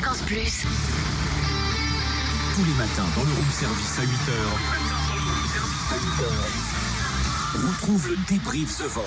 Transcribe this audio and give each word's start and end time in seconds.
Fréquence 0.00 0.22
Plus. 0.22 0.62
Tous 2.54 2.64
les 2.64 2.72
matins 2.74 3.04
dans 3.16 3.22
le 3.22 3.32
room 3.32 3.50
service 3.50 3.98
à 3.98 4.02
8h. 4.02 4.32
Retrouve 7.68 8.08
le 8.08 8.16
débrief 8.28 8.78
The 8.78 8.82
Voice. 8.84 9.04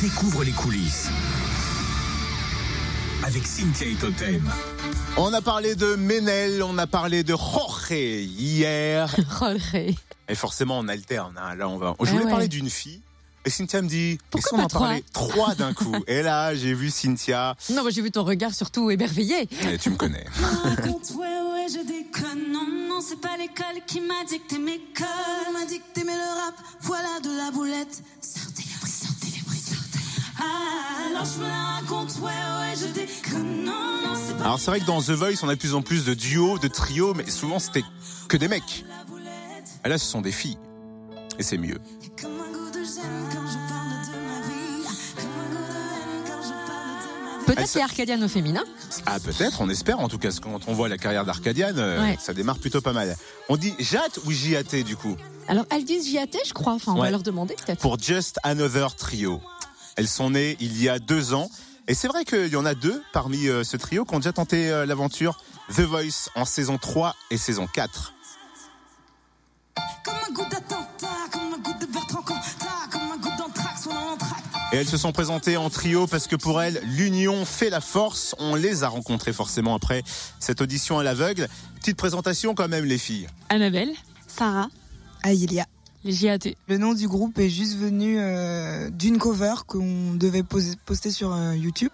Découvre 0.00 0.44
les 0.44 0.52
coulisses. 0.52 1.08
Avec 3.24 3.46
Cynthia 3.46 3.88
et 3.88 3.94
Totem. 3.96 4.50
On 5.18 5.30
a 5.34 5.42
parlé 5.42 5.74
de 5.74 5.96
Ménel, 5.96 6.62
on 6.62 6.78
a 6.78 6.86
parlé 6.86 7.24
de 7.24 7.34
Jorge 7.36 7.90
hier. 7.90 9.14
Jorge. 9.38 9.74
Et 10.28 10.34
forcément, 10.34 10.78
on 10.78 10.88
alterne. 10.88 11.34
hein. 11.36 11.54
Là, 11.56 11.68
on 11.68 11.76
va. 11.76 11.94
Je 12.00 12.06
voulais 12.06 12.20
Ah 12.22 12.24
ouais. 12.24 12.30
parler 12.30 12.48
d'une 12.48 12.70
fille. 12.70 13.02
Et 13.46 13.50
Cynthia 13.50 13.80
me 13.80 13.88
dit, 13.88 14.18
Pourquoi 14.30 14.38
est-ce 14.40 14.50
qu'on 14.50 14.56
pas 14.58 14.64
en 14.64 14.68
trois 14.68 14.80
parlait 14.80 15.04
trois 15.12 15.54
d'un 15.54 15.72
coup 15.72 15.94
Et 16.06 16.22
là, 16.22 16.54
j'ai 16.54 16.74
vu 16.74 16.90
Cynthia. 16.90 17.56
Non, 17.70 17.82
moi 17.82 17.90
j'ai 17.90 18.02
vu 18.02 18.10
ton 18.10 18.22
regard 18.22 18.52
surtout 18.52 18.90
émerveillé. 18.90 19.48
Et 19.72 19.78
tu 19.78 19.90
me 19.90 19.96
connais. 19.96 20.26
Raconte, 20.62 21.10
ouais, 21.16 21.26
ouais, 21.26 21.66
je 21.68 21.86
déconne. 21.86 22.52
Non, 22.52 22.66
non, 22.88 23.00
c'est 23.00 23.20
pas 23.20 23.36
l'école 23.38 23.82
qui 23.86 24.00
m'a 24.00 24.24
dicté 24.28 24.58
mes 24.58 24.78
codes. 24.94 25.06
M'a 25.54 25.64
dit 25.64 25.78
que 25.78 25.94
t'aimais 25.94 26.12
le 26.12 26.42
rap, 26.42 26.54
voilà 26.82 27.20
de 27.22 27.34
la 27.36 27.50
boulette. 27.50 28.02
Sortez 28.20 28.62
les 28.62 28.78
bruits, 28.78 28.90
sortez 28.90 29.26
les 29.34 29.42
bruits, 29.42 29.58
sortez. 29.58 29.98
Ah, 30.38 31.08
alors 31.10 31.24
je 31.24 31.40
me 31.40 31.48
la 31.48 31.80
raconte, 31.80 32.14
ouais, 32.20 32.28
ouais, 32.28 32.74
je 32.78 32.86
déconne. 32.92 33.64
Non, 33.64 33.72
non, 34.04 34.14
c'est 34.14 34.36
pas 34.36 34.44
Alors, 34.44 34.58
c'est 34.58 34.70
vrai 34.70 34.80
que 34.80 34.86
dans 34.86 35.00
The 35.00 35.10
Voice, 35.10 35.42
on 35.42 35.48
a 35.48 35.54
de 35.54 35.60
plus 35.60 35.74
en 35.74 35.80
plus 35.80 36.04
de 36.04 36.12
duos, 36.12 36.58
de 36.58 36.68
trios, 36.68 37.14
mais 37.14 37.28
souvent, 37.30 37.58
c'était 37.58 37.84
que 38.28 38.36
des 38.36 38.48
mecs. 38.48 38.84
Et 39.84 39.88
là, 39.88 39.96
ce 39.96 40.04
sont 40.04 40.20
des 40.20 40.32
filles. 40.32 40.58
Et 41.38 41.42
c'est 41.42 41.56
mieux. 41.56 41.78
Peut-être 47.46 47.60
Elle 47.62 47.66
qu'il 47.68 47.78
y 47.78 47.82
a 47.82 47.84
Arcadian 47.84 48.22
au 48.22 48.28
féminin. 48.28 48.62
Ah, 49.06 49.18
peut-être, 49.18 49.60
on 49.60 49.68
espère. 49.68 49.98
En 49.98 50.08
tout 50.08 50.18
cas, 50.18 50.28
quand 50.40 50.60
on 50.68 50.72
voit 50.72 50.88
la 50.88 50.98
carrière 50.98 51.24
d'Arcadiane, 51.24 51.78
euh, 51.78 52.00
Ouais. 52.00 52.18
ça 52.20 52.32
démarre 52.32 52.58
plutôt 52.58 52.80
pas 52.80 52.92
mal. 52.92 53.16
On 53.48 53.56
dit 53.56 53.74
Jat 53.80 54.08
ou 54.24 54.30
JAT, 54.30 54.82
du 54.84 54.96
coup 54.96 55.16
Alors 55.48 55.64
elles 55.70 55.84
disent 55.84 56.12
JAT, 56.12 56.38
je 56.46 56.52
crois. 56.52 56.74
Enfin, 56.74 56.92
on 56.92 56.96
Ouais. 56.96 57.06
va 57.06 57.10
leur 57.10 57.22
demander 57.22 57.54
peut-être. 57.54 57.80
pour 57.80 57.98
Just 57.98 58.38
Another 58.44 58.94
Trio. 58.94 59.40
Elles 59.96 60.06
sont 60.08 60.30
nées 60.30 60.56
il 60.60 60.80
y 60.80 60.88
a 60.88 60.98
deux 61.00 61.34
ans. 61.34 61.50
Et 61.88 61.94
c'est 61.94 62.06
vrai 62.06 62.24
qu'il 62.24 62.46
y 62.48 62.56
en 62.56 62.64
a 62.66 62.74
deux 62.74 63.02
parmi 63.12 63.48
euh, 63.48 63.64
ce 63.64 63.76
trio 63.76 64.04
qui 64.04 64.14
ont 64.14 64.18
déjà 64.20 64.32
tenté 64.32 64.70
euh, 64.70 64.86
l'aventure 64.86 65.40
The 65.74 65.80
Voice 65.80 66.28
en 66.36 66.44
saison 66.44 66.78
3 66.78 67.16
et 67.32 67.36
saison 67.36 67.66
4. 67.66 68.12
Et 74.72 74.76
elles 74.76 74.86
se 74.86 74.96
sont 74.96 75.10
présentées 75.12 75.56
en 75.56 75.68
trio 75.68 76.06
parce 76.06 76.28
que 76.28 76.36
pour 76.36 76.62
elles, 76.62 76.80
l'union 76.84 77.44
fait 77.44 77.70
la 77.70 77.80
force. 77.80 78.36
On 78.38 78.54
les 78.54 78.84
a 78.84 78.88
rencontrées 78.88 79.32
forcément 79.32 79.74
après 79.74 80.02
cette 80.38 80.60
audition 80.60 80.98
à 80.98 81.02
l'aveugle. 81.02 81.48
Petite 81.80 81.96
présentation 81.96 82.54
quand 82.54 82.68
même 82.68 82.84
les 82.84 82.98
filles. 82.98 83.26
Annabelle, 83.48 83.90
Sarah. 84.28 84.68
Aïlia. 85.24 85.66
les 86.04 86.12
JAT. 86.12 86.38
Le 86.68 86.78
nom 86.78 86.94
du 86.94 87.08
groupe 87.08 87.38
est 87.40 87.50
juste 87.50 87.76
venu 87.76 88.16
euh, 88.20 88.88
d'une 88.90 89.18
cover 89.18 89.54
qu'on 89.66 90.14
devait 90.14 90.42
poser- 90.44 90.76
poster 90.86 91.10
sur 91.10 91.34
euh, 91.34 91.54
YouTube. 91.56 91.90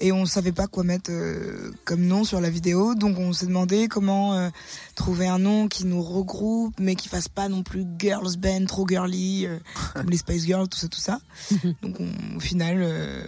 Et 0.00 0.10
on 0.12 0.26
savait 0.26 0.52
pas 0.52 0.66
quoi 0.66 0.82
mettre 0.84 1.10
euh, 1.12 1.70
comme 1.84 2.02
nom 2.02 2.24
sur 2.24 2.40
la 2.40 2.50
vidéo. 2.50 2.94
Donc 2.94 3.18
on 3.18 3.32
s'est 3.32 3.46
demandé 3.46 3.88
comment 3.88 4.34
euh, 4.34 4.48
trouver 4.94 5.26
un 5.28 5.38
nom 5.38 5.68
qui 5.68 5.84
nous 5.84 6.02
regroupe, 6.02 6.74
mais 6.80 6.94
qui 6.96 7.08
fasse 7.08 7.28
pas 7.28 7.48
non 7.48 7.62
plus 7.62 7.84
girls 7.98 8.36
band, 8.38 8.64
trop 8.66 8.86
girly, 8.88 9.46
euh, 9.46 9.58
comme 9.94 10.10
les 10.10 10.16
Spice 10.16 10.44
Girls, 10.44 10.68
tout 10.68 10.78
ça, 10.78 10.88
tout 10.88 11.00
ça. 11.00 11.20
Donc 11.82 12.00
on- 12.00 12.36
au 12.36 12.40
final, 12.40 12.78
euh, 12.80 13.22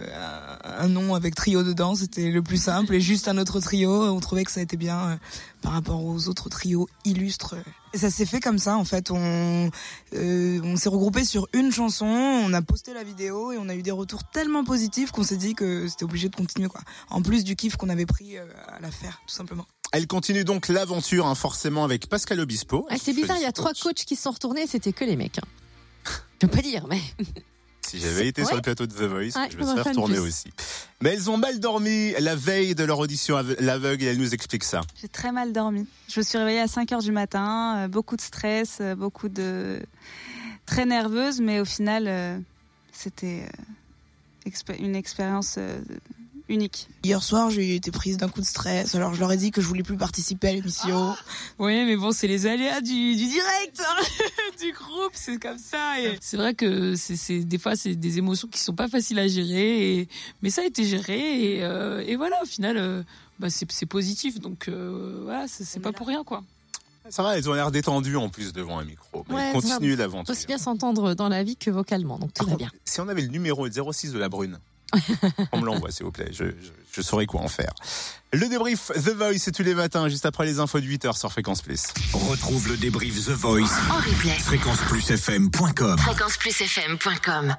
un- 0.79 0.87
nom 0.87 1.15
avec 1.15 1.35
trio 1.35 1.63
dedans, 1.63 1.95
c'était 1.95 2.29
le 2.31 2.41
plus 2.41 2.61
simple. 2.61 2.93
Et 2.95 3.01
juste 3.01 3.27
un 3.27 3.37
autre 3.37 3.59
trio, 3.59 4.03
on 4.05 4.19
trouvait 4.19 4.43
que 4.43 4.51
ça 4.51 4.61
était 4.61 4.77
bien 4.77 4.99
euh, 5.09 5.15
par 5.61 5.73
rapport 5.73 6.03
aux 6.03 6.27
autres 6.27 6.49
trios 6.49 6.87
illustres. 7.05 7.55
Et 7.93 7.97
ça 7.97 8.09
s'est 8.09 8.25
fait 8.25 8.39
comme 8.41 8.59
ça, 8.59 8.77
en 8.77 8.83
fait. 8.85 9.09
On, 9.11 9.69
euh, 10.13 10.59
on 10.63 10.75
s'est 10.77 10.89
regroupé 10.89 11.23
sur 11.25 11.47
une 11.53 11.71
chanson, 11.71 12.05
on 12.05 12.51
a 12.53 12.61
posté 12.61 12.93
la 12.93 13.03
vidéo 13.03 13.51
et 13.51 13.57
on 13.57 13.69
a 13.69 13.75
eu 13.75 13.81
des 13.83 13.91
retours 13.91 14.23
tellement 14.25 14.63
positifs 14.63 15.11
qu'on 15.11 15.23
s'est 15.23 15.37
dit 15.37 15.53
que 15.55 15.87
c'était 15.87 16.03
obligé 16.03 16.29
de 16.29 16.35
continuer, 16.35 16.67
quoi. 16.67 16.81
En 17.09 17.21
plus 17.21 17.43
du 17.43 17.55
kiff 17.55 17.77
qu'on 17.77 17.89
avait 17.89 18.05
pris 18.05 18.37
euh, 18.37 18.45
à 18.67 18.79
la 18.81 18.91
faire, 18.91 19.21
tout 19.27 19.33
simplement. 19.33 19.65
Elles 19.91 20.07
continuent 20.07 20.43
donc 20.43 20.67
l'aventure 20.67 21.25
hein, 21.25 21.35
forcément 21.35 21.85
avec 21.85 22.09
Pascal 22.09 22.39
Obispo. 22.41 22.85
Ah, 22.89 22.95
c'est 23.01 23.13
bizarre, 23.13 23.37
il 23.37 23.43
y 23.43 23.45
a 23.45 23.51
trois 23.53 23.71
coachs 23.73 24.03
qui 24.05 24.15
se 24.17 24.23
sont 24.23 24.31
retournés, 24.31 24.67
c'était 24.67 24.91
que 24.91 25.05
les 25.05 25.15
mecs. 25.15 25.37
hein. 25.39 25.47
Je 26.41 26.47
peux 26.47 26.53
pas 26.55 26.61
dire, 26.61 26.85
mais 26.89 26.99
Si 27.85 27.99
j'avais 27.99 28.27
été 28.27 28.43
sur 28.45 28.55
le 28.55 28.61
plateau 28.61 28.87
de 28.87 28.93
The 28.93 29.03
Voice, 29.03 29.39
Ouais, 29.39 29.49
je 29.51 29.57
me 29.57 29.63
serais 29.63 29.81
retourné 29.81 30.17
aussi. 30.19 30.49
Mais 31.01 31.11
elles 31.11 31.29
ont 31.29 31.37
mal 31.37 31.59
dormi 31.59 32.13
la 32.19 32.35
veille 32.35 32.73
de 32.73 32.83
leur 32.83 32.99
audition 32.99 33.37
à 33.37 33.43
l'aveugle 33.59 34.03
et 34.03 34.07
elles 34.07 34.17
nous 34.17 34.33
expliquent 34.33 34.63
ça. 34.63 34.81
J'ai 34.99 35.07
très 35.07 35.31
mal 35.31 35.53
dormi. 35.53 35.85
Je 36.07 36.19
me 36.19 36.23
suis 36.23 36.37
réveillée 36.37 36.61
à 36.61 36.67
5 36.67 36.91
heures 36.93 37.01
du 37.01 37.11
matin, 37.11 37.77
euh, 37.77 37.87
beaucoup 37.87 38.15
de 38.15 38.21
stress, 38.21 38.79
euh, 38.81 38.95
beaucoup 38.95 39.29
de. 39.29 39.81
très 40.65 40.85
nerveuse, 40.85 41.41
mais 41.41 41.59
au 41.59 41.65
final, 41.65 42.05
euh, 42.07 42.39
c'était 42.91 43.47
une 44.79 44.95
expérience 44.95 45.59
unique. 46.49 46.87
Hier 47.03 47.21
soir, 47.23 47.49
j'ai 47.49 47.75
été 47.75 47.91
prise 47.91 48.17
d'un 48.17 48.27
coup 48.27 48.41
de 48.41 48.45
stress, 48.45 48.95
alors 48.95 49.13
je 49.13 49.19
leur 49.19 49.31
ai 49.31 49.37
dit 49.37 49.51
que 49.51 49.61
je 49.61 49.67
voulais 49.67 49.83
plus 49.83 49.97
participer 49.97 50.49
à 50.49 50.53
l'émission. 50.53 51.15
Oui, 51.59 51.85
mais 51.85 51.95
bon, 51.95 52.11
c'est 52.11 52.27
les 52.27 52.45
aléas 52.47 52.81
du, 52.81 53.15
du 53.15 53.27
direct, 53.27 53.79
hein, 53.81 54.03
du 54.61 54.71
groupe, 54.73 55.11
c'est 55.13 55.39
comme 55.41 55.57
ça. 55.57 55.99
et 56.01 56.17
C'est 56.21 56.37
vrai 56.37 56.53
que 56.53 56.95
c'est, 56.95 57.39
des 57.39 57.57
fois, 57.57 57.75
c'est 57.75 57.95
des 57.95 58.17
émotions 58.17 58.47
qui 58.47 58.59
sont 58.59 58.73
pas 58.75 58.87
faciles 58.87 59.19
à 59.19 59.27
gérer, 59.27 59.99
et, 59.99 60.07
mais 60.41 60.49
ça 60.49 60.61
a 60.61 60.65
été 60.65 60.83
géré, 60.83 61.55
et, 61.55 61.63
euh, 61.63 62.03
et 62.05 62.15
voilà, 62.15 62.41
au 62.43 62.45
final, 62.45 62.77
euh, 62.77 63.03
bah, 63.39 63.47
c'est, 63.49 63.85
positif, 63.85 64.39
donc 64.39 64.67
euh, 64.67 65.21
voilà, 65.23 65.45
c'est, 65.47 65.79
pas 65.79 65.91
pour 65.91 66.07
rien, 66.07 66.23
quoi. 66.23 66.43
Ça 67.09 67.21
va, 67.21 67.37
elles 67.37 67.47
ont 67.49 67.53
l'air 67.53 67.69
détendues 67.71 68.17
en 68.17 68.29
plus 68.29 68.51
devant 68.51 68.79
un 68.79 68.85
micro. 68.85 69.23
Mais 69.29 69.35
Ouais, 69.35 69.53
va. 69.53 69.79
l'aventure. 69.79 70.31
aussi 70.31 70.47
bien 70.47 70.57
s'entendre 70.57 71.13
dans 71.13 71.29
la 71.29 71.43
vie 71.43 71.55
que 71.55 71.69
vocalement, 71.69 72.17
donc 72.17 72.33
tout 72.33 72.45
va 72.45 72.55
bien. 72.55 72.71
Si 72.83 72.99
on 72.99 73.07
avait 73.07 73.21
le 73.21 73.27
numéro 73.27 73.67
06 73.69 74.11
de 74.11 74.17
la 74.17 74.27
brune, 74.27 74.59
on 75.51 75.59
me 75.59 75.65
l'envoie 75.65 75.91
s'il 75.91 76.05
vous 76.05 76.11
plaît, 76.11 76.29
je, 76.31 76.45
je, 76.45 76.69
je 76.91 77.01
saurais 77.01 77.25
quoi 77.25 77.41
en 77.41 77.47
faire. 77.47 77.73
Le 78.33 78.47
débrief 78.49 78.91
The 78.93 79.15
Voice, 79.15 79.39
c'est 79.39 79.51
tous 79.51 79.63
les 79.63 79.75
matins, 79.75 80.09
juste 80.09 80.25
après 80.25 80.45
les 80.45 80.59
infos 80.59 80.79
de 80.79 80.85
8h 80.85 81.17
sur 81.17 81.31
Fréquence 81.31 81.61
Plus. 81.61 81.83
Retrouve 82.13 82.67
le 82.67 82.77
débrief 82.77 83.25
The 83.25 83.29
Voice. 83.29 83.61
En 83.89 83.95
replay. 83.95 84.37
Fréquenceplusfm.com 84.39 85.97
Fréquenceplusfm.com. 85.97 87.53